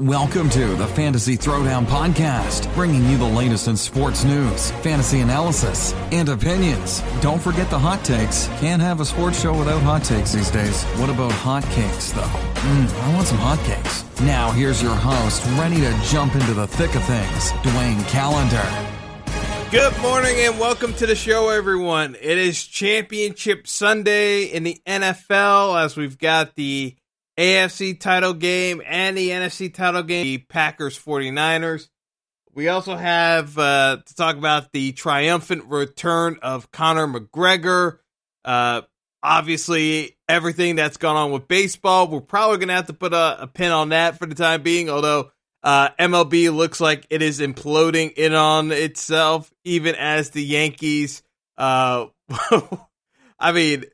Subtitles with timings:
[0.00, 5.92] Welcome to the Fantasy Throwdown Podcast, bringing you the latest in sports news, fantasy analysis,
[6.10, 7.00] and opinions.
[7.20, 8.48] Don't forget the hot takes.
[8.58, 10.82] Can't have a sports show without hot takes these days.
[10.98, 12.22] What about hot cakes, though?
[12.22, 14.04] Mmm, I want some hot cakes.
[14.22, 18.66] Now, here's your host, ready to jump into the thick of things, Dwayne Calendar.
[19.70, 22.16] Good morning and welcome to the show, everyone.
[22.20, 26.96] It is Championship Sunday in the NFL as we've got the
[27.38, 31.88] AFC title game and the NFC title game, the Packers 49ers.
[32.52, 37.98] We also have uh, to talk about the triumphant return of Conor McGregor.
[38.44, 38.82] Uh,
[39.22, 43.42] obviously, everything that's gone on with baseball, we're probably going to have to put a,
[43.42, 45.32] a, pin on that for the time being, although
[45.64, 51.22] uh, MLB looks like it is imploding in on itself, even as the Yankees.
[51.58, 52.06] Uh,
[53.38, 53.84] I mean,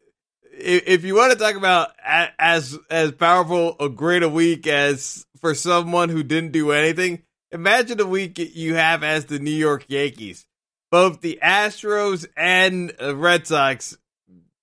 [0.62, 1.90] if you want to talk about
[2.38, 7.98] as as powerful a great a week as for someone who didn't do anything, imagine
[7.98, 10.46] the week you have as the New York Yankees.
[10.90, 13.96] Both the Astros and Red Sox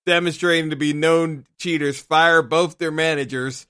[0.05, 3.67] demonstrating to be known cheaters fire both their managers.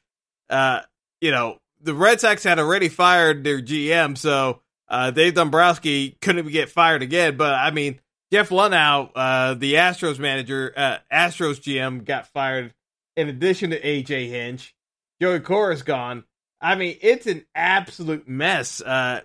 [0.50, 0.82] Uh,
[1.20, 6.48] you know, the Red Sox had already fired their GM, so uh, Dave Dombrowski couldn't
[6.50, 7.38] get fired again.
[7.38, 8.00] But I mean,
[8.32, 12.74] Jeff Luhnow, uh, the Astros manager, uh, Astros GM, got fired.
[13.16, 14.76] In addition to AJ Hinch,
[15.22, 16.24] Joey Cora's gone.
[16.62, 19.22] I mean, it's an absolute mess uh,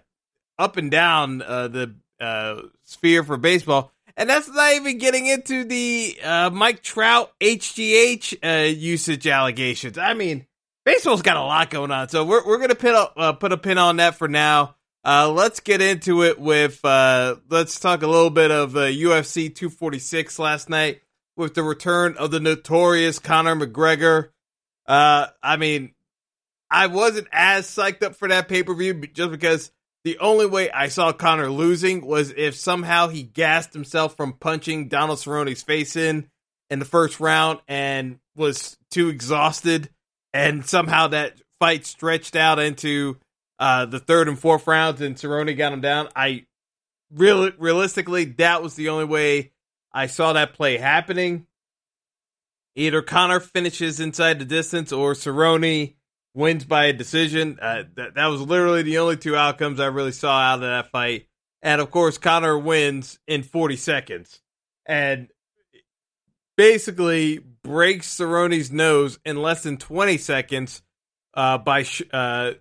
[0.59, 5.65] up and down uh, the uh, sphere for baseball, and that's not even getting into
[5.65, 9.99] the uh, Mike Trout HGH usage allegations.
[9.99, 10.47] I mean,
[10.85, 13.79] baseball's got a lot going on, so we're we're gonna put a, put a pin
[13.79, 14.77] on that for now.
[15.05, 19.53] Uh, let's get into it with, uh, let's talk a little bit of uh, UFC
[19.53, 21.03] 246 last night
[21.37, 24.29] with the return of the notorious Conor McGregor.
[24.87, 25.95] Uh, I mean,
[26.71, 29.73] I wasn't as psyched up for that pay per view just because
[30.05, 34.89] the only way I saw Conor losing was if somehow he gassed himself from punching
[34.89, 36.29] Donald Cerrone's face in
[36.71, 39.91] in the first round and was too exhausted,
[40.33, 43.19] and somehow that fight stretched out into
[43.63, 46.09] uh, the third and fourth rounds, and Cerrone got him down.
[46.17, 46.47] I
[47.15, 49.53] really, realistically, that was the only way
[49.93, 51.47] I saw that play happening.
[52.75, 55.95] Either Conor finishes inside the distance, or Cerrone
[56.35, 57.61] wins by a decision.
[57.63, 60.91] Uh, that that was literally the only two outcomes I really saw out of that
[60.91, 61.29] fight.
[61.63, 64.41] And of course, Conor wins in 40 seconds,
[64.87, 65.29] and
[66.57, 70.83] basically breaks Cerrone's nose in less than 20 seconds
[71.35, 72.55] uh, by sh- uh,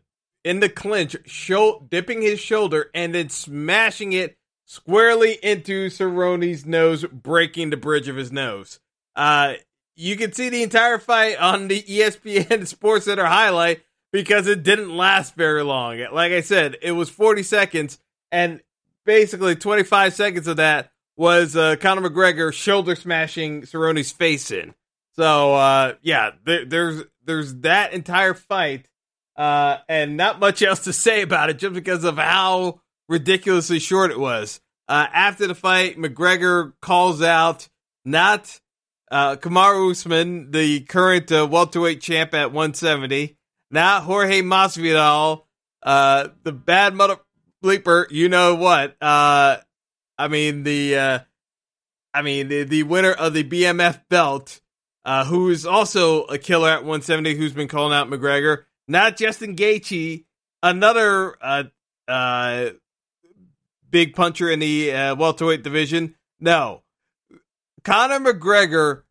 [0.44, 7.06] in the clinch, show, dipping his shoulder and then smashing it squarely into Cerrone's nose,
[7.06, 8.80] breaking the bridge of his nose.
[9.16, 9.54] Uh,
[9.96, 13.82] you can see the entire fight on the ESPN Sports Center highlight
[14.12, 16.00] because it didn't last very long.
[16.12, 18.00] Like I said, it was 40 seconds,
[18.32, 18.62] and
[19.06, 24.74] basically 25 seconds of that was uh, Conor McGregor shoulder smashing Cerrone's face in.
[25.16, 28.88] So uh, yeah, there, there's there's that entire fight
[29.42, 32.80] uh, and not much else to say about it just because of how
[33.10, 34.62] ridiculously short it was.
[34.88, 37.68] Uh, after the fight, McGregor calls out
[38.06, 38.60] not
[39.10, 43.36] uh, Kamaru Usman, the current uh, welterweight champ at 170,
[43.72, 45.46] not Jorge Masvidal,
[45.82, 47.18] uh, the bad mother
[47.64, 48.06] bleeper.
[48.12, 48.96] You know what?
[49.02, 49.58] Uh,
[50.20, 51.20] I mean the, uh,
[52.14, 54.62] I mean the, the winner of the BMF belt,
[55.04, 59.56] uh, who is also a killer at 170, who's been calling out McGregor not Justin
[59.56, 60.26] Gaethje,
[60.62, 61.64] another uh,
[62.08, 62.70] uh,
[63.90, 66.16] big puncher in the uh, welterweight division.
[66.40, 66.84] No,
[67.84, 69.04] Conor McGregor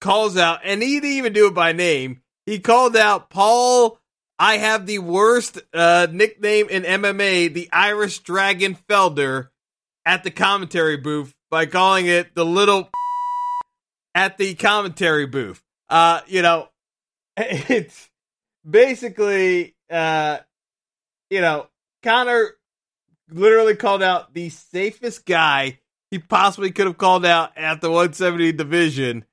[0.00, 2.22] calls out, and he didn't even do it by name.
[2.46, 3.98] He called out Paul.
[4.38, 9.48] I have the worst uh, nickname in MMA, the Irish Dragon Felder,
[10.04, 12.88] at the commentary booth by calling it the little
[14.14, 15.62] at the commentary booth.
[15.88, 16.68] Uh, you know,
[17.36, 18.08] it's
[18.68, 20.38] basically, uh,
[21.30, 21.68] you know,
[22.02, 22.56] Conor
[23.30, 25.78] literally called out the safest guy
[26.10, 29.24] he possibly could have called out at the 170 division.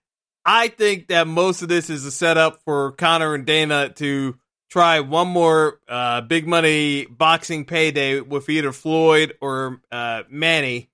[0.46, 4.38] I think that most of this is a setup for Conor and Dana to
[4.70, 10.90] try one more uh, big money boxing payday with either Floyd or uh, Manny.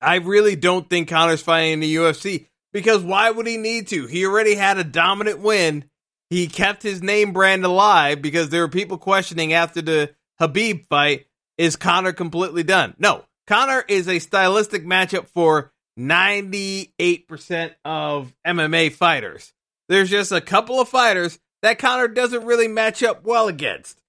[0.00, 4.06] I really don't think Conor's fighting in the UFC because why would he need to?
[4.06, 5.84] He already had a dominant win
[6.32, 11.26] he kept his name brand alive because there were people questioning after the Khabib fight
[11.58, 12.94] is Conor completely done?
[12.98, 19.52] No, Conor is a stylistic matchup for 98% of MMA fighters.
[19.90, 24.00] There's just a couple of fighters that Conor doesn't really match up well against.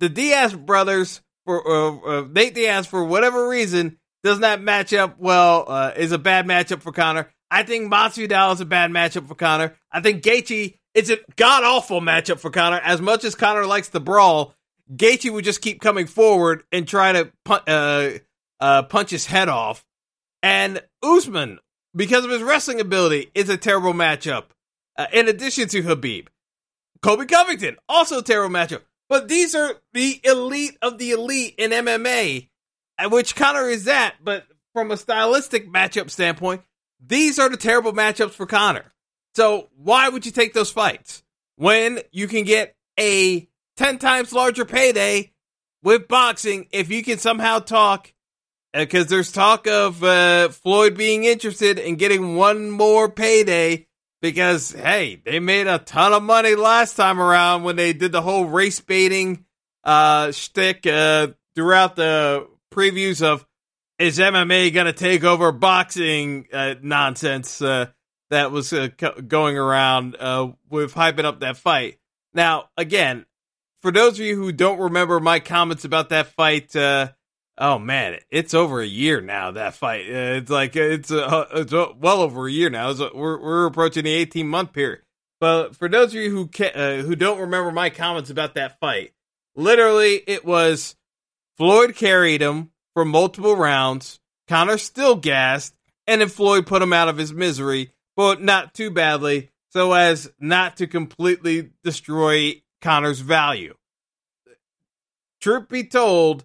[0.00, 5.18] the Diaz brothers for uh, uh, Nate Diaz for whatever reason does not match up
[5.18, 5.66] well.
[5.68, 7.30] Uh, is a bad matchup for Conor.
[7.50, 9.76] I think Masvidal is a bad matchup for Conor.
[9.92, 12.80] I think Gaethje is a god awful matchup for Conor.
[12.82, 14.54] As much as Conor likes the brawl,
[14.92, 18.10] Gaethje would just keep coming forward and try to uh,
[18.60, 19.84] uh, punch his head off.
[20.42, 21.60] And Usman,
[21.94, 24.46] because of his wrestling ability, is a terrible matchup.
[24.96, 26.26] Uh, in addition to Khabib,
[27.00, 28.82] Colby Covington also terrible matchup.
[29.08, 32.48] But these are the elite of the elite in MMA,
[33.10, 34.16] which Conor is that.
[34.22, 36.62] But from a stylistic matchup standpoint,
[37.00, 38.92] these are the terrible matchups for Conor.
[39.34, 41.22] So why would you take those fights
[41.56, 45.32] when you can get a 10 times larger payday
[45.82, 48.12] with boxing if you can somehow talk
[48.72, 53.86] because uh, there's talk of uh, Floyd being interested in getting one more payday
[54.20, 58.22] because hey, they made a ton of money last time around when they did the
[58.22, 59.44] whole race baiting
[59.84, 63.46] uh, shtick uh, throughout the previews of
[63.98, 67.86] is MMA gonna take over boxing uh, nonsense uh,
[68.30, 68.88] that was uh,
[69.26, 71.98] going around uh, with hyping up that fight.
[72.34, 73.26] Now, again,
[73.80, 77.12] for those of you who don't remember my comments about that fight, uh,
[77.56, 79.52] oh man, it's over a year now.
[79.52, 82.92] That fight, uh, it's like it's, it's well over a year now.
[83.14, 85.02] we're we're approaching the eighteen month period.
[85.40, 89.12] But for those of you who ca- who don't remember my comments about that fight,
[89.54, 90.96] literally it was
[91.56, 94.20] Floyd carried him for multiple rounds.
[94.48, 95.74] Conor still gassed,
[96.06, 100.28] and then Floyd put him out of his misery, but not too badly, so as
[100.40, 103.74] not to completely destroy Conor's value.
[105.40, 106.44] Truth be told,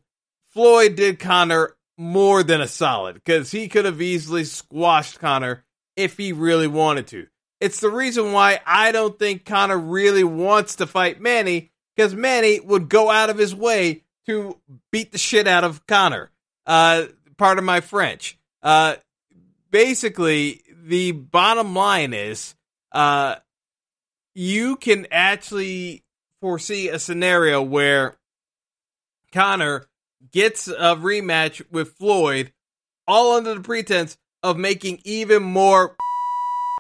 [0.50, 5.66] Floyd did Conor more than a solid because he could have easily squashed Conor
[5.96, 7.26] if he really wanted to.
[7.60, 12.60] It's the reason why I don't think Conor really wants to fight Manny because Manny
[12.60, 14.60] would go out of his way to
[14.92, 16.30] beat the shit out of Conor.
[16.68, 17.06] Uh,
[17.38, 18.38] part of my French.
[18.62, 18.98] Uh,
[19.72, 22.56] basically, the bottom line is
[22.92, 23.36] uh,
[24.36, 26.04] you can actually
[26.42, 28.18] foresee a scenario where
[29.32, 29.88] Conor
[30.32, 32.52] gets a rematch with Floyd,
[33.08, 35.96] all under the pretense of making even more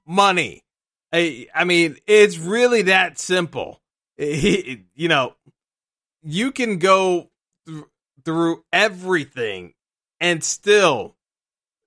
[0.06, 0.63] money.
[1.11, 3.81] I, I mean, it's really that simple.
[4.17, 5.35] He, you know,
[6.21, 7.29] you can go
[7.67, 7.85] th-
[8.25, 9.73] through everything
[10.19, 11.15] and still,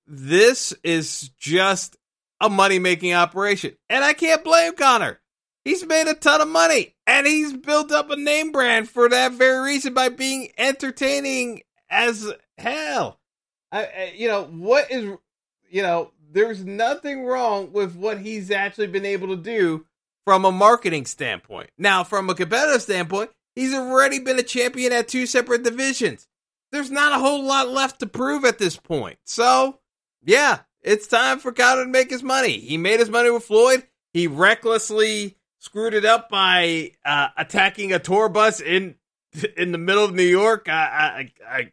[0.07, 1.97] this is just
[2.41, 3.77] a money making operation.
[3.89, 5.21] And I can't blame Conor.
[5.65, 9.33] He's made a ton of money and he's built up a name brand for that
[9.33, 13.19] very reason by being entertaining as hell.
[13.73, 15.17] I, I, you know, what is,
[15.69, 19.87] you know, there's nothing wrong with what he's actually been able to do
[20.25, 21.71] from a marketing standpoint.
[21.79, 26.29] Now, from a competitive standpoint, he's already been a champion at two separate divisions.
[26.73, 29.19] There's not a whole lot left to prove at this point.
[29.25, 29.81] So,
[30.25, 32.59] yeah, it's time for Conor to make his money.
[32.59, 33.85] He made his money with Floyd.
[34.15, 38.95] He recklessly screwed it up by uh, attacking a tour bus in
[39.57, 40.69] in the middle of New York.
[40.69, 41.73] I, I I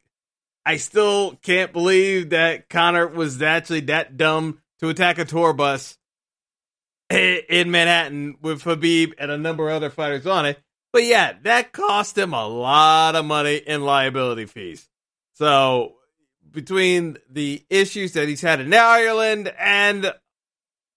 [0.65, 5.97] I still can't believe that Conor was actually that dumb to attack a tour bus
[7.09, 10.59] in Manhattan with Khabib and a number of other fighters on it.
[10.91, 14.87] But yeah, that cost him a lot of money in liability fees.
[15.33, 15.95] So
[16.53, 20.13] between the issues that he's had in Ireland and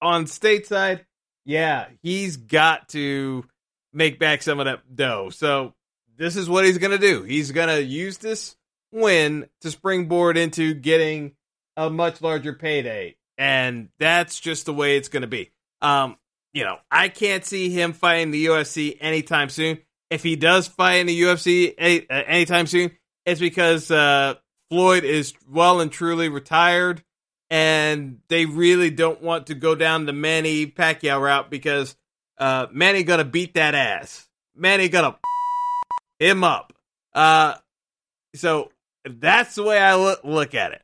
[0.00, 1.04] on stateside,
[1.44, 3.44] yeah, he's got to
[3.92, 5.30] make back some of that dough.
[5.30, 5.74] So
[6.16, 7.22] this is what he's going to do.
[7.22, 8.56] He's going to use this
[8.92, 11.32] win to springboard into getting
[11.76, 13.16] a much larger payday.
[13.38, 15.50] And that's just the way it's going to be.
[15.82, 16.16] Um,
[16.52, 19.78] you know, I can't see him fighting the UFC anytime soon.
[20.08, 22.92] If he does fight in the UFC any, uh, anytime soon,
[23.26, 24.34] it's because uh,
[24.70, 27.02] Floyd is well and truly retired
[27.50, 31.96] and they really don't want to go down the Manny Pacquiao route because
[32.38, 34.26] uh, Manny gonna beat that ass.
[34.54, 35.16] Manny gonna
[36.18, 36.72] him up.
[37.14, 37.54] Uh,
[38.34, 38.70] so
[39.04, 40.82] that's the way I look, look at it.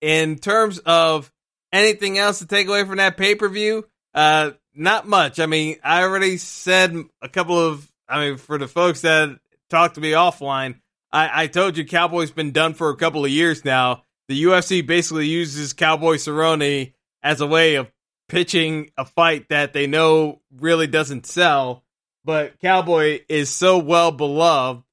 [0.00, 1.32] In terms of
[1.72, 5.40] anything else to take away from that pay per view, uh, not much.
[5.40, 7.90] I mean, I already said a couple of.
[8.08, 9.38] I mean, for the folks that
[9.68, 10.80] talked to me offline,
[11.12, 14.86] I, I told you Cowboys been done for a couple of years now the UFC
[14.86, 17.90] basically uses Cowboy Cerrone as a way of
[18.28, 21.82] pitching a fight that they know really doesn't sell,
[22.24, 24.84] but Cowboy is so well beloved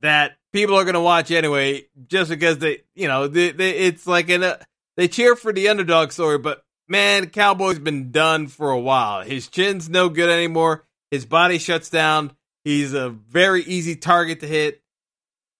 [0.00, 4.06] that people are going to watch anyway, just because they, you know, they, they, it's
[4.06, 4.56] like an, uh,
[4.96, 9.22] they cheer for the underdog story, but man, Cowboy's been done for a while.
[9.22, 10.84] His chin's no good anymore.
[11.10, 12.32] His body shuts down.
[12.64, 14.82] He's a very easy target to hit.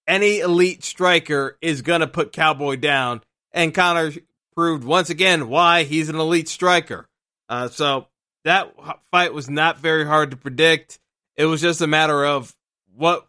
[0.07, 3.23] Any elite striker is going to put Cowboy down.
[3.53, 4.13] And Conor
[4.55, 7.09] proved once again why he's an elite striker.
[7.49, 8.07] Uh, so
[8.45, 8.73] that
[9.11, 10.99] fight was not very hard to predict.
[11.37, 12.55] It was just a matter of
[12.95, 13.27] what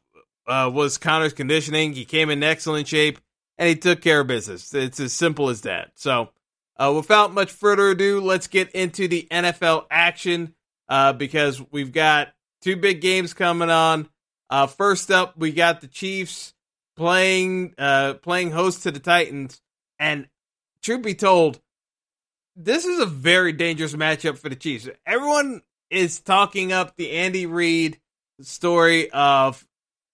[0.47, 1.93] uh, was Conor's conditioning.
[1.93, 3.19] He came in excellent shape
[3.57, 4.73] and he took care of business.
[4.73, 5.91] It's as simple as that.
[5.95, 6.29] So,
[6.77, 10.53] uh, without much further ado, let's get into the NFL action
[10.87, 12.29] uh, because we've got
[12.61, 14.07] two big games coming on.
[14.49, 16.53] Uh, first up, we got the Chiefs
[16.97, 19.61] playing uh, playing host to the Titans,
[19.99, 20.27] and
[20.81, 21.61] truth be told,
[22.55, 24.89] this is a very dangerous matchup for the Chiefs.
[25.05, 27.99] Everyone is talking up the Andy Reid
[28.41, 29.65] story of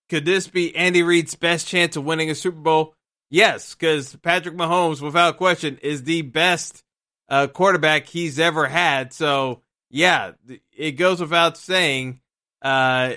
[0.10, 2.94] could this be Andy Reid's best chance of winning a Super Bowl?
[3.30, 6.84] Yes, because Patrick Mahomes, without question, is the best
[7.30, 9.12] uh, quarterback he's ever had.
[9.12, 10.34] So, yeah,
[10.72, 12.20] it goes without saying
[12.62, 13.14] uh,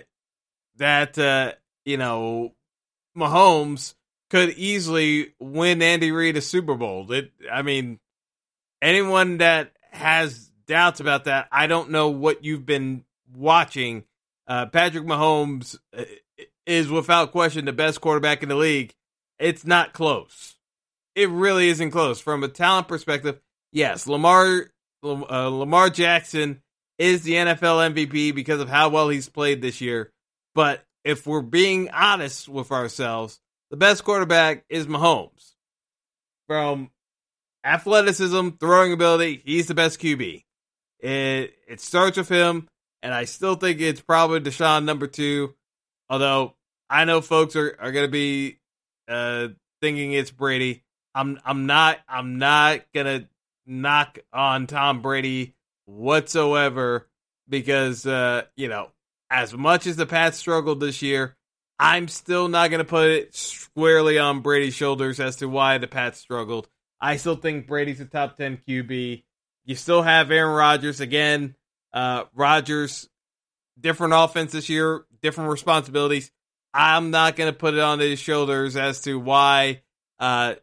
[0.76, 1.52] that, uh,
[1.84, 2.54] you know,
[3.16, 3.94] Mahomes
[4.30, 7.10] could easily win Andy Reid a Super Bowl.
[7.12, 7.98] It, I mean,
[8.82, 13.04] anyone that has doubts about that, I don't know what you've been
[13.34, 14.04] watching.
[14.46, 16.04] Uh, Patrick Mahomes uh,
[16.66, 18.94] is without question the best quarterback in the league.
[19.38, 20.56] It's not close.
[21.14, 22.20] It really isn't close.
[22.20, 23.40] From a talent perspective,
[23.72, 24.70] yes, Lamar
[25.02, 26.62] uh, Lamar Jackson
[26.98, 30.12] is the NFL MVP because of how well he's played this year.
[30.54, 33.38] But if we're being honest with ourselves,
[33.70, 35.52] the best quarterback is Mahomes.
[36.48, 36.90] From
[37.64, 40.42] athleticism, throwing ability, he's the best QB.
[40.98, 42.66] It it starts with him,
[43.02, 45.54] and I still think it's probably Deshaun number two.
[46.10, 46.54] Although
[46.90, 48.58] I know folks are, are gonna be
[49.08, 49.48] uh,
[49.80, 50.82] thinking it's Brady.
[51.14, 53.28] I'm I'm not I'm not gonna
[53.64, 57.06] knock on Tom Brady whatsoever
[57.48, 58.90] because uh, you know
[59.30, 61.36] as much as the Pats struggled this year,
[61.78, 65.86] I'm still not going to put it squarely on Brady's shoulders as to why the
[65.86, 66.68] Pats struggled.
[67.00, 69.22] I still think Brady's a top 10 QB.
[69.64, 71.00] You still have Aaron Rodgers.
[71.00, 71.54] Again,
[71.92, 73.08] uh, Rodgers,
[73.78, 76.30] different offense this year, different responsibilities.
[76.72, 79.82] I'm not going to put it on his shoulders as to why
[80.18, 80.54] uh,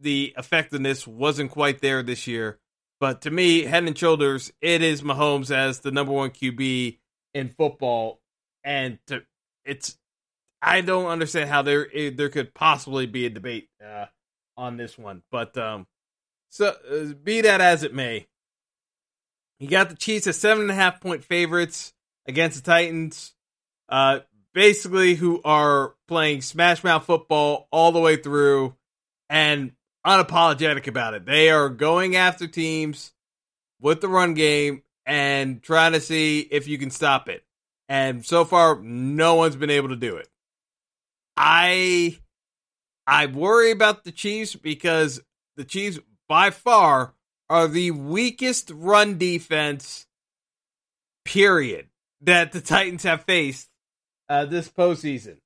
[0.00, 2.58] the effectiveness wasn't quite there this year.
[3.00, 6.98] But to me, head and shoulders, it is Mahomes as the number one QB
[7.34, 8.20] in football,
[8.64, 9.22] and to,
[9.64, 9.96] it's
[10.62, 14.06] I don't understand how there eh, there could possibly be a debate uh,
[14.56, 15.22] on this one.
[15.30, 15.86] But um,
[16.50, 18.26] so uh, be that as it may,
[19.58, 21.92] you got the Chiefs as seven and a half point favorites
[22.26, 23.34] against the Titans.
[23.88, 24.20] Uh,
[24.54, 28.74] basically, who are playing smash mouth football all the way through
[29.28, 29.72] and
[30.06, 31.24] unapologetic about it.
[31.24, 33.12] They are going after teams
[33.80, 37.42] with the run game and trying to see if you can stop it.
[37.88, 40.28] And so far, no one's been able to do it.
[41.36, 42.16] I
[43.08, 45.20] I worry about the Chiefs because
[45.56, 45.98] the Chiefs
[46.28, 47.14] by far
[47.48, 50.06] are the weakest run defense
[51.24, 51.88] period
[52.20, 53.68] that the Titans have faced
[54.28, 55.38] uh, this postseason.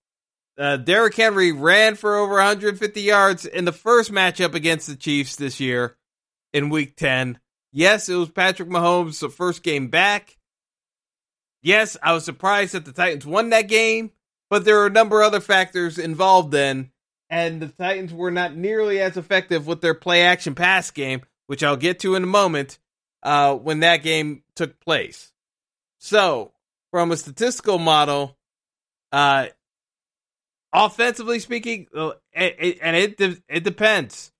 [0.58, 5.36] Uh, Derrick Henry ran for over 150 yards in the first matchup against the Chiefs
[5.36, 5.96] this year
[6.52, 7.38] in Week 10.
[7.76, 10.38] Yes, it was Patrick Mahomes' first game back.
[11.60, 14.12] Yes, I was surprised that the Titans won that game,
[14.48, 16.92] but there are a number of other factors involved then,
[17.28, 21.64] and the Titans were not nearly as effective with their play action pass game, which
[21.64, 22.78] I'll get to in a moment,
[23.24, 25.32] uh, when that game took place.
[25.98, 26.52] So,
[26.92, 28.38] from a statistical model,
[29.10, 29.48] uh,
[30.72, 34.30] offensively speaking, uh, it, it, and it it depends.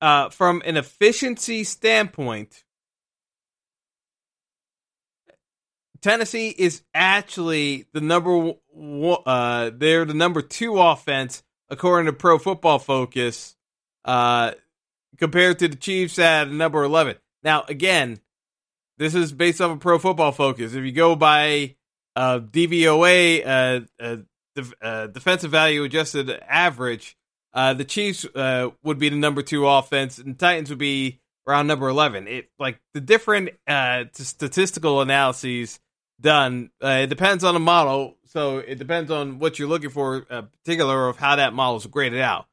[0.00, 2.64] Uh, from an efficiency standpoint,
[6.02, 12.38] Tennessee is actually the number one, uh, they're the number two offense according to Pro
[12.38, 13.54] Football Focus,
[14.04, 14.52] uh,
[15.18, 17.16] compared to the Chiefs at number eleven.
[17.42, 18.20] Now, again,
[18.98, 20.74] this is based off of Pro Football Focus.
[20.74, 21.76] If you go by
[22.16, 24.16] uh, DVOA, uh, uh,
[24.82, 27.16] uh, defensive value adjusted average,
[27.52, 31.66] uh, the Chiefs uh, would be the number two offense, and Titans would be around
[31.66, 32.26] number eleven.
[32.26, 35.78] It like the different uh, statistical analyses
[36.20, 36.70] done.
[36.82, 40.42] Uh, it depends on the model, so it depends on what you're looking for, uh,
[40.42, 42.46] particular of how that model is graded out.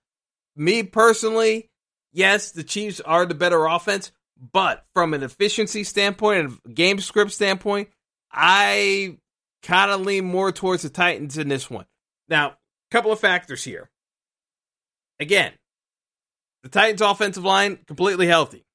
[0.55, 1.69] Me personally,
[2.11, 4.11] yes, the Chiefs are the better offense,
[4.51, 7.89] but from an efficiency standpoint and game script standpoint,
[8.31, 9.17] I
[9.63, 11.85] kind of lean more towards the Titans in this one.
[12.29, 12.55] Now, a
[12.91, 13.89] couple of factors here.
[15.19, 15.53] Again,
[16.63, 18.65] the Titans' offensive line completely healthy.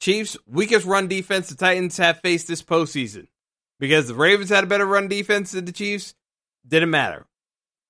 [0.00, 3.26] Chiefs' weakest run defense the Titans have faced this postseason.
[3.78, 6.14] Because the Ravens had a better run defense than the Chiefs.
[6.66, 7.26] Didn't matter.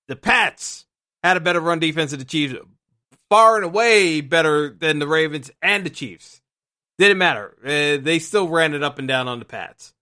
[0.09, 0.87] The Pats
[1.23, 2.55] had a better run defense than the Chiefs,
[3.31, 6.41] far and away better than the Ravens and the Chiefs.
[6.99, 7.57] Didn't matter.
[7.65, 9.95] Uh, they still ran it up and down on the Pats.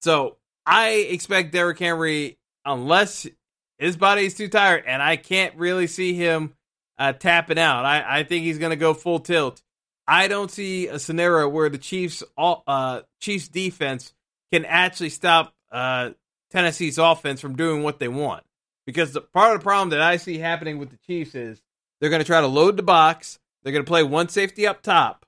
[0.00, 3.26] So I expect Derrick Henry, unless
[3.78, 6.54] his body is too tired, and I can't really see him
[6.98, 7.84] uh, tapping out.
[7.84, 9.62] I, I think he's going to go full tilt.
[10.06, 14.12] I don't see a scenario where the Chiefs all, uh, Chiefs defense
[14.52, 16.10] can actually stop uh,
[16.50, 18.44] Tennessee's offense from doing what they want.
[18.86, 21.62] Because the part of the problem that I see happening with the Chiefs is
[22.00, 23.38] they're going to try to load the box.
[23.62, 25.24] They're going to play one safety up top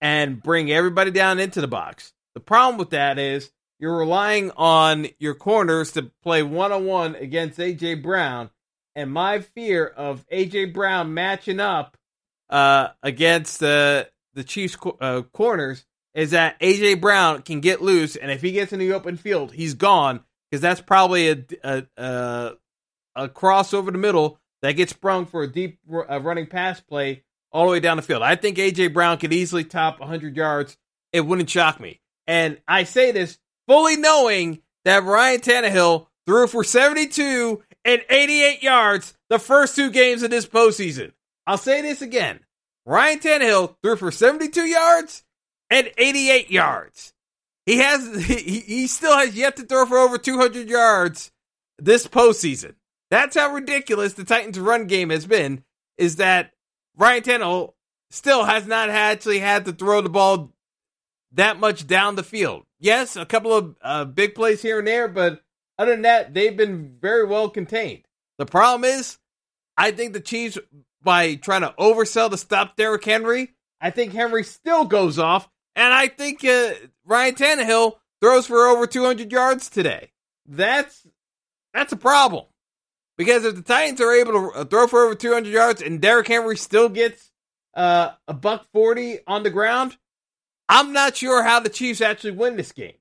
[0.00, 2.12] and bring everybody down into the box.
[2.34, 7.14] The problem with that is you're relying on your corners to play one on one
[7.16, 8.50] against AJ Brown,
[8.94, 11.96] and my fear of AJ Brown matching up
[12.50, 18.30] uh, against the the Chiefs uh, corners is that AJ Brown can get loose, and
[18.30, 22.52] if he gets in the open field, he's gone because that's probably a, a a,
[23.14, 27.22] a cross over the middle that gets sprung for a deep uh, running pass play
[27.52, 28.22] all the way down the field.
[28.22, 30.76] I think AJ Brown could easily top 100 yards.
[31.12, 32.00] It wouldn't shock me.
[32.26, 39.14] And I say this fully knowing that Ryan Tannehill threw for 72 and 88 yards
[39.28, 41.12] the first two games of this postseason.
[41.46, 42.40] I'll say this again.
[42.86, 45.24] Ryan Tannehill threw for 72 yards
[45.70, 47.12] and 88 yards.
[47.66, 51.30] He has he, he still has yet to throw for over 200 yards
[51.78, 52.74] this postseason.
[53.10, 55.64] That's how ridiculous the Titans' run game has been.
[55.98, 56.52] Is that
[56.96, 57.74] Ryan Tannehill
[58.10, 60.52] still has not actually had to throw the ball
[61.32, 62.64] that much down the field.
[62.78, 65.42] Yes, a couple of uh, big plays here and there, but
[65.78, 68.02] other than that, they've been very well contained.
[68.38, 69.18] The problem is,
[69.76, 70.58] I think the Chiefs,
[71.02, 75.48] by trying to oversell to stop Derrick Henry, I think Henry still goes off,
[75.80, 76.74] and I think uh,
[77.06, 80.12] Ryan Tannehill throws for over 200 yards today.
[80.46, 81.06] That's
[81.72, 82.44] that's a problem.
[83.16, 86.28] Because if the Titans are able to uh, throw for over 200 yards and Derrick
[86.28, 87.30] Henry still gets
[87.74, 89.96] uh, a buck 40 on the ground,
[90.68, 92.94] I'm not sure how the Chiefs actually win this game.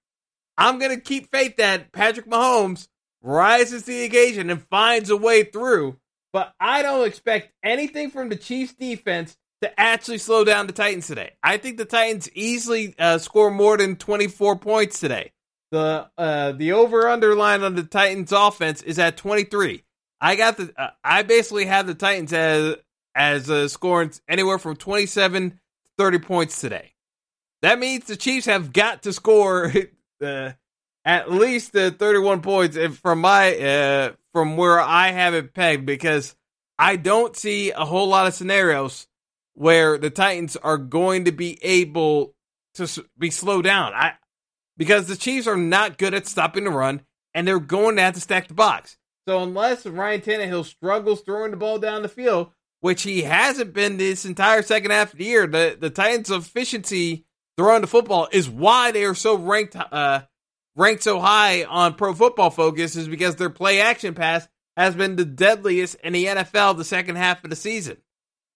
[0.58, 2.88] I'm going to keep faith that Patrick Mahomes
[3.21, 5.97] rises to the occasion and finds a way through,
[6.32, 11.08] but I don't expect anything from the Chiefs defense to actually slow down the Titans
[11.08, 11.32] today.
[11.43, 15.32] I think the Titans easily uh, score more than 24 points today.
[15.72, 19.84] The uh, the over under line on the Titans offense is at 23.
[20.22, 22.78] I got the uh, I basically have the Titans as
[23.15, 25.58] as scoring anywhere from 27 to
[25.98, 26.93] 30 points today.
[27.62, 29.72] That means the Chiefs have got to score
[30.24, 30.52] uh,
[31.06, 36.36] at least uh, 31 points from my uh, from where I have it pegged because
[36.80, 39.08] I don't see a whole lot of scenarios
[39.60, 42.34] where the Titans are going to be able
[42.76, 43.93] to be slowed down.
[43.93, 44.13] I
[44.78, 47.02] because the Chiefs are not good at stopping the run
[47.34, 48.98] and they're going to have to stack the box.
[49.28, 53.98] So unless Ryan Tannehill struggles throwing the ball down the field, which he hasn't been
[53.98, 57.26] this entire second half of the year, the, the Titans' efficiency
[57.58, 60.22] throwing the football is why they are so ranked uh,
[60.78, 65.17] ranked so high on Pro Football Focus is because their play action pass has been
[65.17, 67.98] the deadliest in the NFL the second half of the season.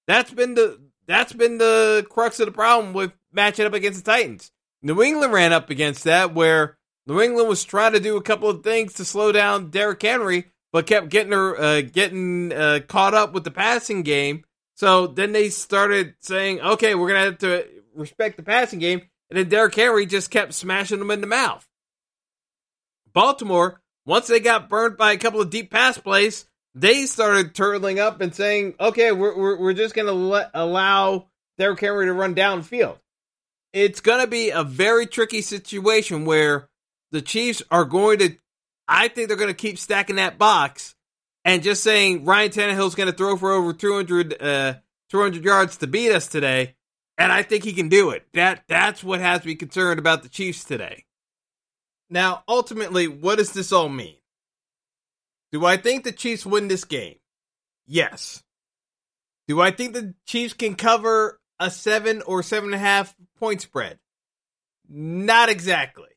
[0.08, 4.12] That's been the that's been the crux of the problem with matching up against the
[4.12, 4.52] Titans.
[4.82, 8.50] New England ran up against that where New England was trying to do a couple
[8.50, 13.13] of things to slow down Derrick Henry, but kept getting her uh, getting uh, caught
[13.13, 14.44] up with the passing game.
[14.76, 19.38] So then they started saying, "Okay, we're gonna have to respect the passing game," and
[19.38, 21.68] then Derrick Henry just kept smashing them in the mouth.
[23.13, 27.99] Baltimore, once they got burned by a couple of deep pass plays, they started turtling
[27.99, 32.36] up and saying, "Okay, we're we're, we're just gonna let allow Derrick Henry to run
[32.36, 32.97] downfield."
[33.73, 36.69] It's gonna be a very tricky situation where
[37.12, 38.38] the Chiefs are going to
[38.88, 40.95] I think they're going to keep stacking that box
[41.45, 44.73] and just saying Ryan Tannehill's going to throw for over 200, uh,
[45.09, 46.75] 200 yards to beat us today.
[47.17, 48.25] And I think he can do it.
[48.33, 51.05] That That's what has me concerned about the Chiefs today.
[52.09, 54.15] Now, ultimately, what does this all mean?
[55.54, 57.18] Do I think the Chiefs win this game?
[57.86, 58.44] Yes.
[59.48, 63.62] Do I think the Chiefs can cover a seven or seven and a half point
[63.62, 64.00] spread?
[64.89, 66.10] Not exactly.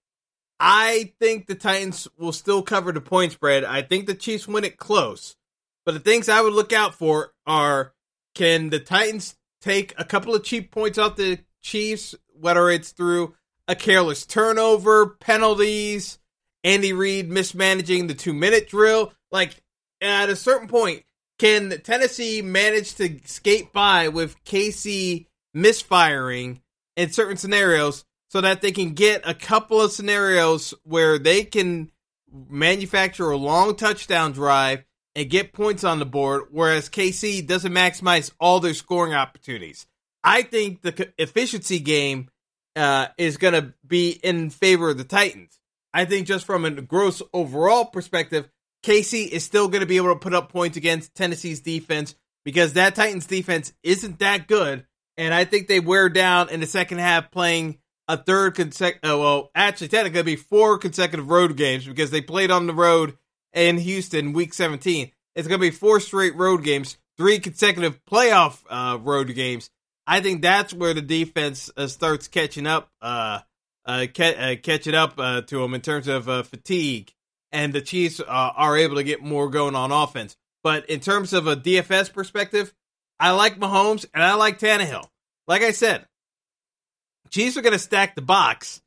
[0.59, 3.63] I think the Titans will still cover the point spread.
[3.63, 5.37] I think the Chiefs win it close.
[5.85, 7.93] But the things I would look out for are
[8.35, 13.35] can the Titans take a couple of cheap points off the Chiefs, whether it's through
[13.69, 16.19] a careless turnover, penalties,
[16.65, 19.13] Andy Reid mismanaging the two minute drill?
[19.37, 19.63] Like,
[20.01, 21.05] at a certain point,
[21.39, 26.63] can Tennessee manage to skate by with KC misfiring
[26.97, 31.91] in certain scenarios so that they can get a couple of scenarios where they can
[32.49, 38.33] manufacture a long touchdown drive and get points on the board, whereas KC doesn't maximize
[38.41, 39.87] all their scoring opportunities.
[40.25, 42.31] I think the efficiency game
[42.75, 45.61] uh, is going to be in favor of the Titans.
[45.93, 48.49] I think just from a gross overall perspective,
[48.87, 52.75] KC is still going to be able to put up points against Tennessee's defense because
[52.75, 56.99] that Titans defense isn't that good, and I think they wear down in the second
[56.99, 59.11] half playing a third consecutive.
[59.11, 63.19] Uh, well, actually, technically, be four consecutive road games because they played on the road
[63.53, 65.11] in Houston week 17.
[65.35, 69.69] It's going to be four straight road games, three consecutive playoff uh, road games.
[70.07, 73.41] I think that's where the defense uh, starts catching up, uh,
[73.85, 77.13] uh, ca- uh, catching up to them in terms of fatigue,
[77.57, 80.37] and the Chiefs are able to get more going on offense.
[80.63, 82.75] But in terms of a DFS perspective,
[83.19, 85.07] I like Mahomes and I like Tannehill.
[85.49, 86.07] Like I said,
[87.31, 88.83] Chiefs are going to stack the box.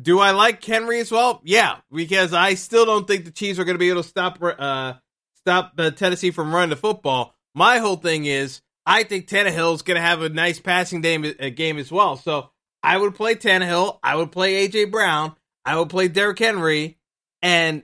[0.00, 1.40] Do I like Henry as well?
[1.44, 4.38] Yeah, because I still don't think the Chiefs are going to be able to stop
[4.42, 4.94] uh,
[5.36, 7.36] stop uh, Tennessee from running the football.
[7.54, 11.24] My whole thing is I think Tannehill is going to have a nice passing game,
[11.24, 12.16] uh, game as well.
[12.16, 12.50] So
[12.82, 14.00] I would play Tannehill.
[14.02, 15.36] I would play AJ Brown.
[15.64, 16.97] I would play Derrick Henry,
[17.42, 17.82] and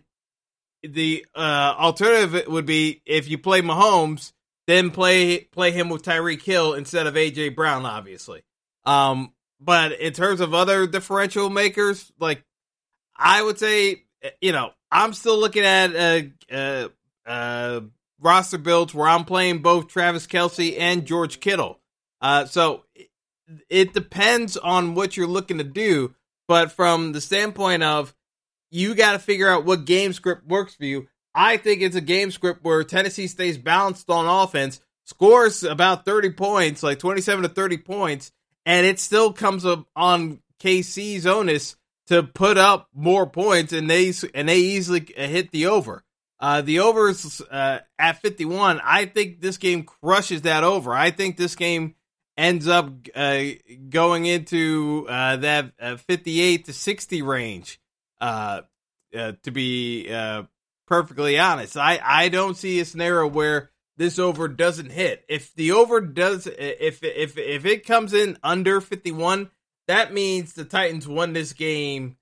[0.82, 4.32] the uh, alternative would be if you play Mahomes,
[4.66, 8.42] then play play him with Tyreek Hill instead of AJ Brown, obviously.
[8.84, 12.44] Um, but in terms of other differential makers, like
[13.16, 14.04] I would say,
[14.40, 16.88] you know, I'm still looking at uh, uh,
[17.26, 17.80] uh,
[18.20, 21.80] roster builds where I'm playing both Travis Kelce and George Kittle.
[22.20, 22.84] Uh, so
[23.68, 26.14] it depends on what you're looking to do.
[26.46, 28.14] But from the standpoint of
[28.74, 31.06] you got to figure out what game script works for you.
[31.34, 36.30] I think it's a game script where Tennessee stays balanced on offense, scores about 30
[36.30, 38.32] points, like 27 to 30 points,
[38.66, 41.76] and it still comes up on KC's onus
[42.08, 46.02] to put up more points, and they and they easily hit the over.
[46.40, 48.80] Uh, the over is uh, at 51.
[48.82, 50.92] I think this game crushes that over.
[50.92, 51.94] I think this game
[52.36, 53.44] ends up uh,
[53.88, 57.80] going into uh, that uh, 58 to 60 range.
[58.20, 58.62] Uh,
[59.12, 60.42] to be uh,
[60.86, 65.24] perfectly honest, I I don't see a scenario where this over doesn't hit.
[65.28, 69.50] If the over does, if if if it comes in under 51,
[69.88, 72.16] that means the Titans won this game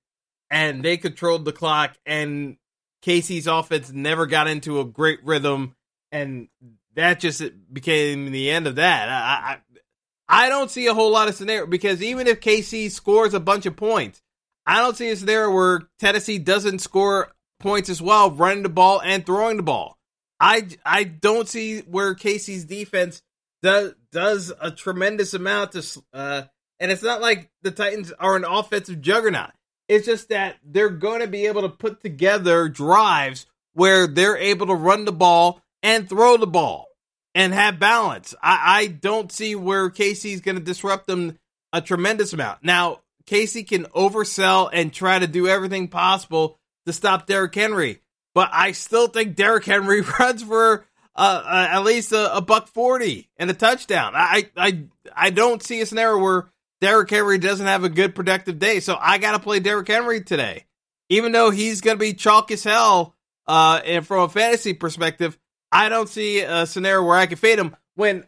[0.49, 2.57] and they controlled the clock and
[3.03, 5.75] KC's offense never got into a great rhythm
[6.11, 6.47] and
[6.95, 9.09] that just became the end of that.
[9.09, 13.33] I, I I don't see a whole lot of scenario because even if KC scores
[13.33, 14.21] a bunch of points,
[14.65, 19.01] I don't see a there where Tennessee doesn't score points as well, running the ball
[19.01, 19.97] and throwing the ball.
[20.39, 23.21] I I don't see where KC's defense
[23.61, 26.43] does does a tremendous amount to uh
[26.79, 29.51] and it's not like the Titans are an offensive juggernaut.
[29.87, 34.67] It's just that they're going to be able to put together drives where they're able
[34.67, 36.87] to run the ball and throw the ball
[37.35, 38.33] and have balance.
[38.41, 41.37] I, I don't see where KC's going to disrupt them
[41.71, 42.63] a tremendous amount.
[42.63, 48.49] Now, KC can oversell and try to do everything possible to stop Derrick Henry but
[48.51, 53.29] I still think Derrick Henry runs for uh, uh, at least a, a, buck forty
[53.37, 54.13] and a touchdown.
[54.15, 56.49] I I I don't see a scenario where
[56.81, 60.21] Derrick Henry doesn't have a good productive day, so I got to play Derrick Henry
[60.21, 60.65] today,
[61.09, 63.15] even though he's going to be chalk as hell.
[63.45, 65.37] Uh, and from a fantasy perspective,
[65.71, 67.75] I don't see a scenario where I can fade him.
[67.95, 68.25] When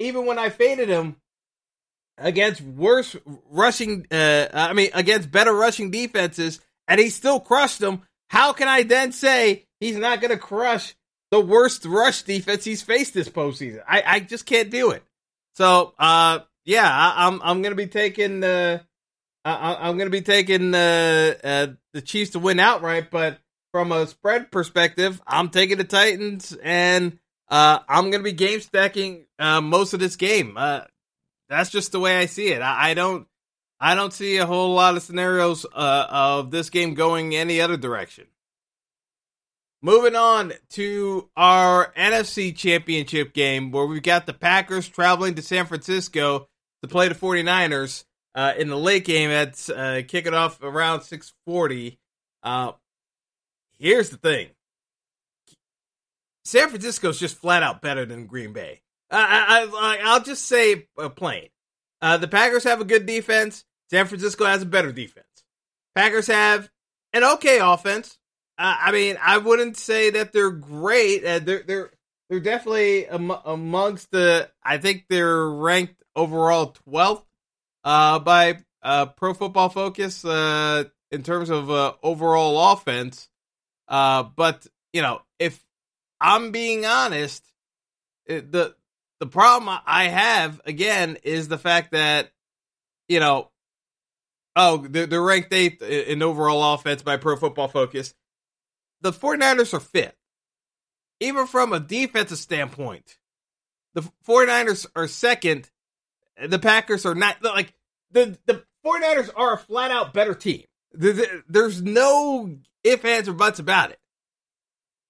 [0.00, 1.16] even when I faded him
[2.18, 3.16] against worse
[3.50, 8.68] rushing, uh, I mean against better rushing defenses, and he still crushed them how can
[8.68, 10.94] I then say he's not going to crush
[11.30, 13.82] the worst rush defense he's faced this postseason?
[13.88, 15.02] I, I just can't do it.
[15.54, 18.82] So, uh, yeah, I, am I'm, I'm going to be taking the
[19.44, 23.38] I, am going to be taking the uh, the Chiefs to win outright, but
[23.72, 28.60] from a spread perspective, I'm taking the Titans, and uh, I'm going to be game
[28.60, 30.58] stacking uh, most of this game.
[31.48, 32.60] That's just the way I see it.
[32.60, 33.26] I, I don't
[33.80, 37.76] I don't see a whole lot of scenarios uh, of this game going any other
[37.76, 38.26] direction.
[39.80, 45.66] Moving on to our NFC Championship game, where we've got the Packers traveling to San
[45.66, 46.48] Francisco
[46.82, 49.30] to play the 49ers uh, in the late game.
[49.30, 51.96] That's uh, kicking off around 640.
[52.42, 52.72] Uh,
[53.78, 54.48] here's the thing.
[56.44, 58.80] San Francisco's just flat out better than Green Bay.
[59.10, 61.48] I, I, will just say uh, plain.
[62.00, 63.64] Uh, the Packers have a good defense.
[63.90, 65.26] San Francisco has a better defense.
[65.94, 66.70] Packers have
[67.12, 68.18] an okay offense.
[68.58, 71.24] Uh, I mean, I wouldn't say that they're great.
[71.24, 71.90] Uh, they're they're
[72.28, 74.50] they're definitely am- amongst the.
[74.62, 77.24] I think they're ranked overall twelfth
[77.84, 83.28] uh, by uh, Pro Football Focus uh, in terms of uh, overall offense.
[83.86, 85.64] Uh, but you know, if
[86.20, 87.44] I'm being honest,
[88.26, 88.74] it, the
[89.20, 92.30] the problem I have again is the fact that
[93.08, 93.50] you know,
[94.54, 98.14] oh, they're, they're ranked eighth in overall offense by Pro Football Focus.
[99.00, 100.14] The 49ers are fifth.
[101.20, 103.18] Even from a defensive standpoint,
[103.94, 105.68] the 49ers are second.
[106.40, 107.72] The Packers are not like
[108.12, 110.64] the the 49ers are a flat out better team.
[110.92, 113.98] There's no if, ands, or buts about it.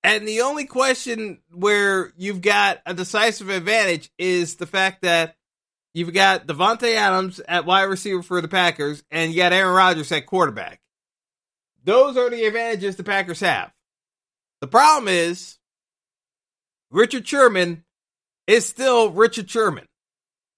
[0.04, 5.36] And the only question where you've got a decisive advantage is the fact that
[5.92, 10.12] you've got Davante Adams at wide receiver for the Packers, and you got Aaron Rodgers
[10.12, 10.80] at quarterback.
[11.84, 13.72] Those are the advantages the Packers have.
[14.60, 15.58] The problem is
[16.90, 17.84] Richard Sherman
[18.46, 19.86] is still Richard Sherman.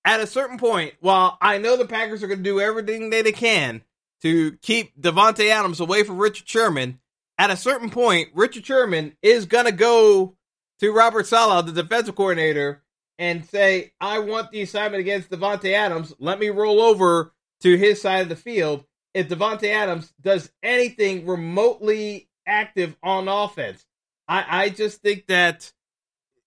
[0.04, 3.32] At a certain point, while I know the Packers are going to do everything they
[3.32, 3.82] can
[4.22, 6.99] to keep Davante Adams away from Richard Sherman,
[7.40, 10.36] at a certain point, Richard Sherman is going to go
[10.78, 12.82] to Robert Saleh, the defensive coordinator,
[13.18, 16.12] and say, I want the assignment against Davante Adams.
[16.18, 18.84] Let me roll over to his side of the field.
[19.14, 23.86] If Davante Adams does anything remotely active on offense,
[24.28, 25.72] I, I just think that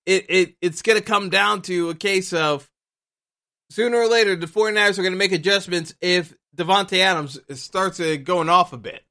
[0.06, 2.70] it, it it's going to come down to a case of
[3.72, 8.50] sooner or later the 49ers are going to make adjustments if Davante Adams starts going
[8.50, 9.04] off a bit.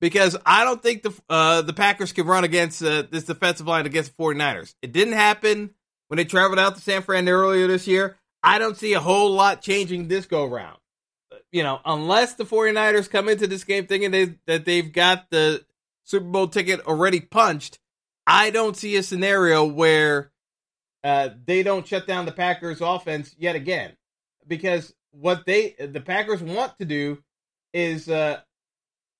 [0.00, 3.86] Because I don't think the uh, the Packers can run against uh, this defensive line
[3.86, 4.74] against the 49ers.
[4.82, 5.70] It didn't happen
[6.08, 8.18] when they traveled out to San Fran earlier this year.
[8.42, 10.78] I don't see a whole lot changing this go round.
[11.50, 15.64] You know, unless the 49ers come into this game thinking they, that they've got the
[16.04, 17.78] Super Bowl ticket already punched,
[18.26, 20.30] I don't see a scenario where
[21.02, 23.96] uh, they don't shut down the Packers offense yet again.
[24.46, 27.22] Because what they the Packers want to do
[27.72, 28.40] is uh,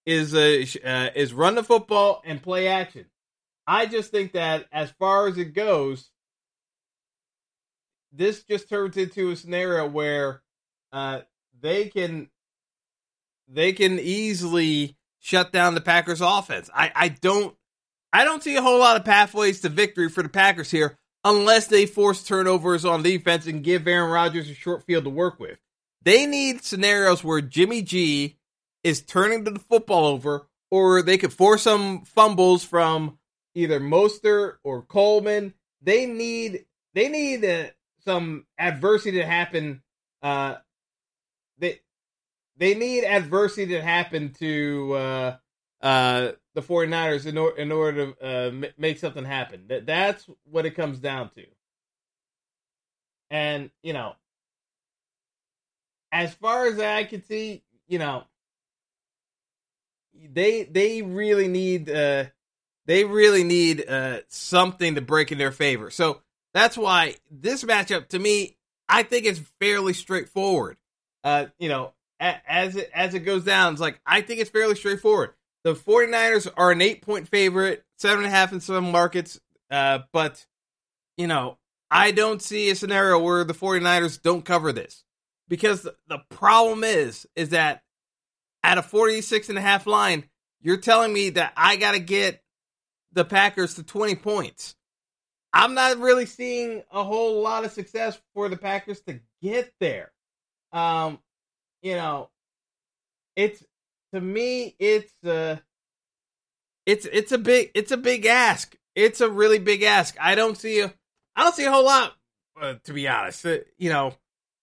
[0.06, 3.06] is uh, uh, is run the football and play action.
[3.66, 6.10] I just think that as far as it goes,
[8.12, 10.42] this just turns into a scenario where
[10.92, 11.20] uh,
[11.60, 12.28] they can
[13.48, 16.70] they can easily shut down the Packers offense.
[16.72, 17.56] I, I don't
[18.12, 21.66] I don't see a whole lot of pathways to victory for the Packers here unless
[21.66, 25.58] they force turnovers on defense and give Aaron Rodgers a short field to work with.
[26.02, 28.36] They need scenarios where Jimmy G
[28.86, 33.18] is turning the football over, or they could force some fumbles from
[33.52, 35.54] either Mostert or Coleman.
[35.82, 37.64] They need they need uh,
[38.04, 39.82] some adversity to happen.
[40.22, 40.54] Uh,
[41.58, 41.80] they
[42.56, 45.36] they need adversity to happen to uh,
[45.82, 49.64] uh, the 49ers in, or, in order to uh, make something happen.
[49.66, 51.44] That that's what it comes down to.
[53.30, 54.14] And you know,
[56.12, 58.22] as far as I can see, you know,
[60.32, 62.24] they they really need uh
[62.86, 65.90] they really need uh something to break in their favor.
[65.90, 66.22] So
[66.54, 68.56] that's why this matchup to me,
[68.88, 70.76] I think it's fairly straightforward.
[71.24, 74.74] Uh, you know, as it as it goes down, it's like I think it's fairly
[74.74, 75.34] straightforward.
[75.66, 79.40] The 49ers are an eight point favorite, seven and a half in some markets.
[79.68, 80.46] Uh, but,
[81.16, 81.58] you know,
[81.90, 85.02] I don't see a scenario where the 49ers don't cover this.
[85.48, 87.82] Because the, the problem is, is that
[88.66, 90.24] at a 46 and a half line,
[90.60, 92.42] you're telling me that I got to get
[93.12, 94.74] the Packers to 20 points.
[95.52, 100.10] I'm not really seeing a whole lot of success for the Packers to get there.
[100.72, 101.20] Um,
[101.80, 102.28] you know,
[103.36, 103.64] it's
[104.12, 105.58] to me, it's uh
[106.84, 108.76] it's it's a big it's a big ask.
[108.96, 110.16] It's a really big ask.
[110.20, 110.92] I don't see a
[111.36, 112.14] I don't see a whole lot
[112.60, 113.46] uh, to be honest.
[113.46, 114.14] Uh, you know,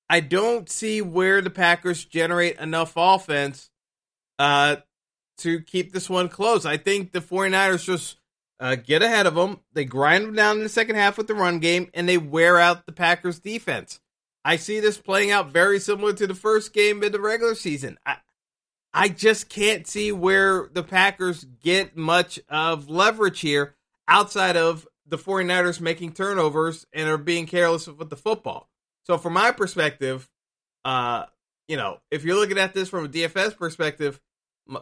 [0.09, 3.69] I don't see where the Packers generate enough offense
[4.43, 4.75] uh
[5.37, 6.65] to keep this one close.
[6.65, 8.17] I think the 49ers just
[8.59, 9.59] uh, get ahead of them.
[9.73, 12.59] They grind them down in the second half with the run game, and they wear
[12.59, 13.99] out the Packers' defense.
[14.45, 17.97] I see this playing out very similar to the first game in the regular season.
[18.05, 18.17] I,
[18.93, 23.75] I just can't see where the Packers get much of leverage here
[24.07, 28.69] outside of the 49ers making turnovers and are being careless with the football.
[29.05, 30.29] So from my perspective,
[30.85, 31.25] uh,
[31.67, 34.19] you know, if you're looking at this from a DFS perspective,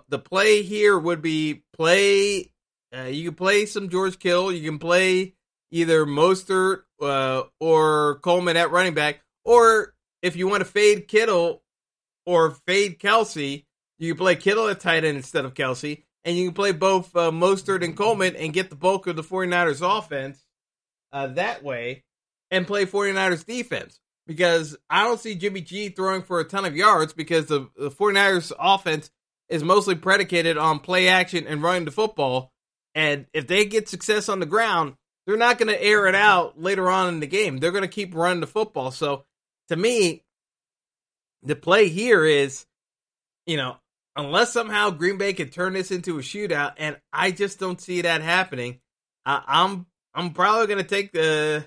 [0.10, 2.52] the play here would be play.
[2.96, 4.52] Uh, you can play some George Kittle.
[4.52, 5.34] You can play
[5.72, 11.64] either Mostert uh, or Coleman at running back, or if you want to fade Kittle
[12.26, 13.66] or fade Kelce,
[13.98, 17.16] you can play Kittle at tight end instead of Kelce, and you can play both
[17.16, 20.44] uh, Mostert and Coleman and get the bulk of the 49ers offense
[21.14, 22.04] uh, that way
[22.52, 24.00] and play 49ers defense.
[24.28, 27.90] because I don't see Jimmy G throwing for a ton of yards because the, the
[27.90, 29.10] 49ers offense
[29.52, 32.52] is mostly predicated on play action and running the football.
[32.96, 34.96] And if they get success on the ground,
[35.28, 37.58] they're not going to air it out later on in the game.
[37.58, 38.92] They're going to keep running the football.
[38.92, 39.26] So
[39.70, 40.24] to me,
[41.44, 42.66] the play here is,
[43.46, 43.78] you know,
[44.16, 48.02] unless somehow Green Bay can turn this into a shootout, and I just don't see
[48.02, 48.80] that happening.
[49.26, 51.66] I'm I'm probably going to take the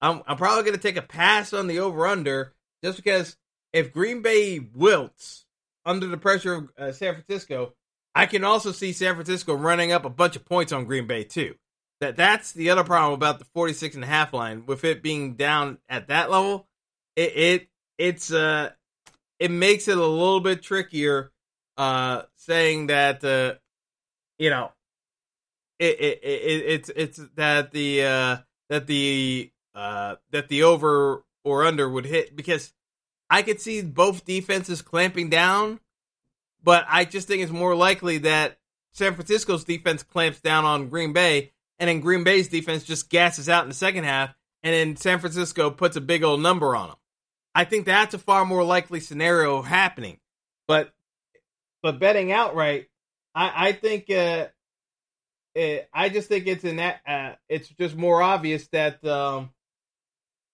[0.00, 3.36] I'm I'm probably going to take a pass on the over under just because
[3.72, 5.44] if Green Bay wilts
[5.88, 7.74] under the pressure of uh, San Francisco,
[8.14, 11.24] I can also see San Francisco running up a bunch of points on Green Bay
[11.24, 11.54] too.
[12.00, 15.34] That that's the other problem about the 46 and a half line with it being
[15.34, 16.68] down at that level.
[17.16, 18.70] It, it it's uh
[19.40, 21.32] it makes it a little bit trickier
[21.76, 23.54] uh saying that uh
[24.38, 24.70] you know
[25.80, 28.36] it, it, it it's it's that the uh
[28.68, 32.72] that the uh, that the over or under would hit because
[33.30, 35.80] I could see both defenses clamping down,
[36.62, 38.58] but I just think it's more likely that
[38.92, 43.48] San Francisco's defense clamps down on Green Bay, and then Green Bay's defense just gasses
[43.48, 46.88] out in the second half, and then San Francisco puts a big old number on
[46.88, 46.96] them.
[47.54, 50.18] I think that's a far more likely scenario happening.
[50.66, 50.92] But
[51.82, 52.88] but betting outright,
[53.34, 54.48] I, I think uh,
[55.54, 59.50] it, I just think it's in that uh, it's just more obvious that um,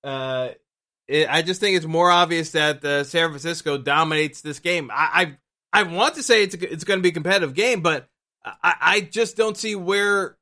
[0.03, 0.51] uh,
[1.09, 4.91] it, I just think it's more obvious that uh, San Francisco dominates this game.
[4.93, 5.37] I
[5.73, 8.09] I, I want to say it's a, it's going to be a competitive game, but
[8.45, 10.37] I, I just don't see where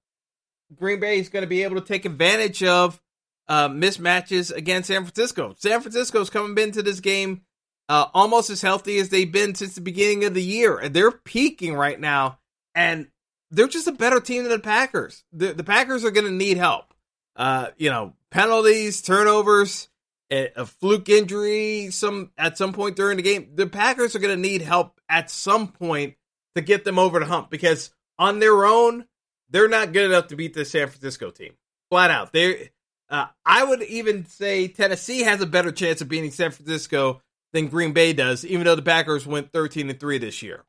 [0.74, 3.00] Green Bay is going to be able to take advantage of
[3.48, 5.54] uh, mismatches against San Francisco.
[5.58, 7.42] San Francisco's coming into this game
[7.88, 11.10] uh, almost as healthy as they've been since the beginning of the year, and they're
[11.10, 12.38] peaking right now.
[12.74, 13.08] And
[13.50, 15.24] they're just a better team than the Packers.
[15.32, 16.94] The, the Packers are going to need help.
[17.36, 19.88] Uh, you know, penalties, turnovers,
[20.32, 23.50] a, fluke injury some at some point during the game.
[23.54, 26.14] The Packers are going to need help at some point
[26.54, 29.06] to get them over the hump because on their own,
[29.50, 31.52] they're not good enough to beat the San Francisco team.
[31.90, 32.32] Flat out.
[32.32, 32.70] They
[33.10, 37.20] uh, I would even say Tennessee has a better chance of beating San Francisco
[37.52, 40.64] than Green Bay does, even though the Packers went 13 and 3 this year.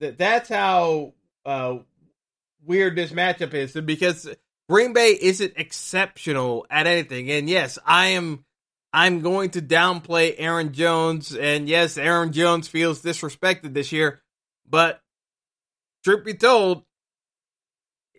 [0.00, 1.14] That that's how
[1.46, 1.78] uh,
[2.64, 4.28] weird this matchup is because
[4.68, 7.30] Green Bay isn't exceptional at anything.
[7.30, 8.44] And yes, I am
[8.92, 11.34] I'm going to downplay Aaron Jones.
[11.34, 14.20] And yes, Aaron Jones feels disrespected this year.
[14.68, 15.00] But
[16.04, 16.84] truth be told,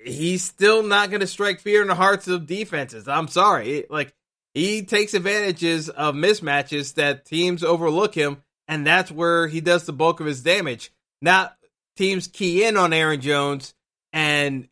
[0.03, 3.07] he's still not going to strike fear in the hearts of defenses.
[3.07, 3.85] I'm sorry.
[3.89, 4.13] Like,
[4.53, 9.93] he takes advantages of mismatches that teams overlook him, and that's where he does the
[9.93, 10.91] bulk of his damage.
[11.21, 11.51] Now,
[11.95, 13.73] teams key in on Aaron Jones
[14.11, 14.67] and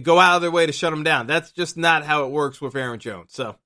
[0.00, 1.26] go out of their way to shut him down.
[1.26, 3.32] That's just not how it works with Aaron Jones.
[3.32, 3.56] So,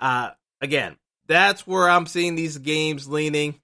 [0.00, 0.96] uh, again,
[1.28, 3.60] that's where I'm seeing these games leaning.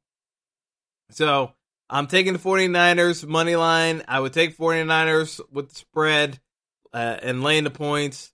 [1.10, 1.52] So,
[1.90, 4.02] I'm taking the 49ers money line.
[4.08, 6.40] I would take 49ers with the spread
[6.92, 8.32] uh, and laying the points.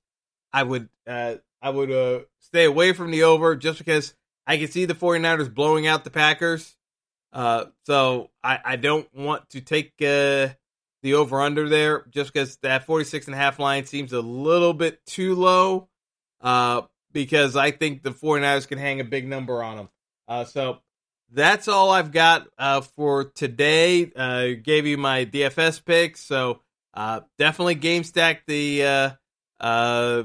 [0.52, 4.14] I would uh, I would uh, stay away from the over just because
[4.46, 6.76] I can see the 49ers blowing out the Packers.
[7.32, 10.48] Uh, so I, I don't want to take uh,
[11.02, 14.74] the over under there just because that 46 and a half line seems a little
[14.74, 15.88] bit too low
[16.40, 19.88] uh, because I think the 49ers can hang a big number on them.
[20.28, 20.78] Uh, so
[21.32, 24.10] that's all I've got uh, for today.
[24.14, 26.60] Uh, gave you my DFS picks, so
[26.94, 29.10] uh, definitely game stack the uh,
[29.60, 30.22] uh,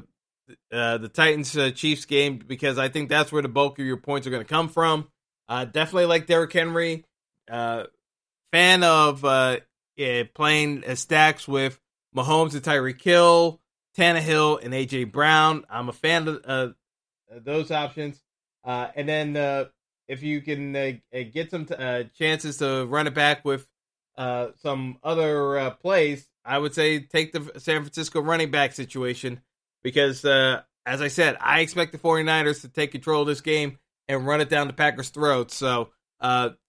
[0.71, 4.27] uh, the Titans Chiefs game because I think that's where the bulk of your points
[4.27, 5.07] are going to come from.
[5.47, 7.05] Definitely like Derrick Henry.
[7.47, 9.23] Fan of
[9.95, 11.79] yeah, playing stacks with
[12.15, 13.59] Mahomes and Tyreek Hill,
[13.97, 15.65] Tannehill, and AJ Brown.
[15.69, 16.75] I'm a fan of
[17.35, 18.21] uh, those options.
[18.63, 19.65] Uh, and then uh,
[20.07, 23.67] if you can uh, uh get some t- uh, chances to run it back with
[24.17, 29.41] some other plays, I would say take the San Francisco running back situation
[29.83, 33.77] because, as I said, I expect the 49ers to take control of this game
[34.07, 35.55] and run it down the Packers' throats.
[35.55, 35.89] So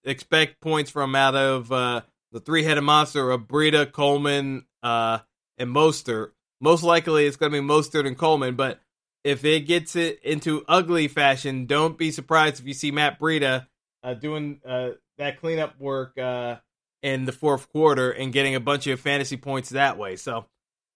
[0.05, 5.23] expect points from out of the three headed monster of Breida, Coleman, and
[5.61, 6.33] Mostert.
[6.61, 8.81] Most likely it's going to be Mostert and Coleman, but
[9.27, 13.67] if it gets it into ugly fashion, don't be surprised if you see Matt Breida
[14.05, 16.57] uh, doing uh, that cleanup work uh,
[17.03, 20.15] in the fourth quarter and getting a bunch of fantasy points that way.
[20.15, 20.47] So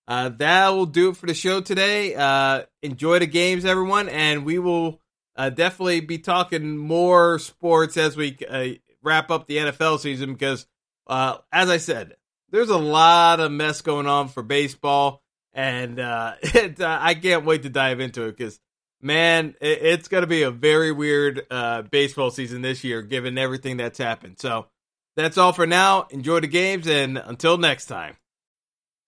[0.07, 2.15] uh, that will do it for the show today.
[2.15, 5.01] Uh, enjoy the games, everyone, and we will
[5.35, 8.39] uh, definitely be talking more sports as we
[9.03, 10.67] wrap up the NFL season because
[11.09, 12.15] as I said,
[12.51, 15.23] there's a lot of mess going on for baseball,
[15.53, 18.61] and uh, it, uh, I can't wait to dive into it because
[19.01, 23.77] man, it's going to be a very weird uh, baseball season this year, given everything
[23.77, 24.39] that's happened.
[24.39, 24.67] So
[25.17, 26.07] that's all for now.
[26.11, 28.17] Enjoy the games, and until next time.